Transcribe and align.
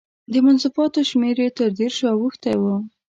د 0.31 0.33
مصنفاتو 0.45 0.99
شمېر 1.09 1.35
یې 1.43 1.49
تر 1.57 1.69
دېرشو 1.79 2.05
اوښتی 2.13 2.55
و. 2.61 2.63